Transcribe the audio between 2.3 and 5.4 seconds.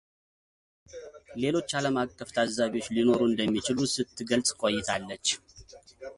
ታዛቢዎች ሊኖሩ እንደሚችሉ ስትገልጽ ቆይታለች።